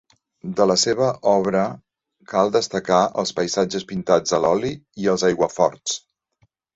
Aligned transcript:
De 0.59 0.65
la 0.69 0.75
seva 0.83 1.09
obra 1.31 1.65
cal 2.31 2.49
destacar 2.55 3.01
els 3.23 3.33
paisatges 3.41 3.85
pintats 3.91 4.33
a 4.39 4.39
l'oli 4.47 4.73
i 5.05 5.11
els 5.15 5.27
aiguaforts. 5.31 5.99